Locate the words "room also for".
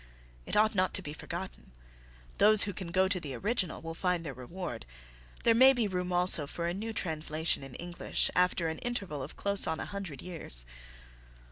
5.87-6.65